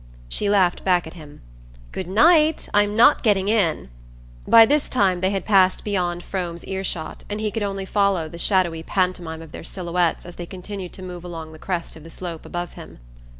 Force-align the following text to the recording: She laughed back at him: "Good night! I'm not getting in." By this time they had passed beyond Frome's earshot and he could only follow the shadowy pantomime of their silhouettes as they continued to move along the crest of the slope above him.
She 0.27 0.49
laughed 0.49 0.83
back 0.83 1.05
at 1.05 1.13
him: 1.13 1.41
"Good 1.91 2.07
night! 2.07 2.67
I'm 2.73 2.95
not 2.95 3.21
getting 3.21 3.49
in." 3.49 3.89
By 4.47 4.65
this 4.65 4.89
time 4.89 5.21
they 5.21 5.29
had 5.29 5.45
passed 5.45 5.83
beyond 5.83 6.23
Frome's 6.23 6.65
earshot 6.65 7.23
and 7.29 7.39
he 7.39 7.51
could 7.51 7.61
only 7.61 7.85
follow 7.85 8.27
the 8.27 8.39
shadowy 8.39 8.81
pantomime 8.81 9.43
of 9.43 9.51
their 9.51 9.63
silhouettes 9.63 10.25
as 10.25 10.37
they 10.37 10.47
continued 10.47 10.93
to 10.93 11.03
move 11.03 11.23
along 11.23 11.51
the 11.51 11.59
crest 11.59 11.95
of 11.95 12.03
the 12.03 12.09
slope 12.09 12.47
above 12.47 12.73
him. 12.73 12.97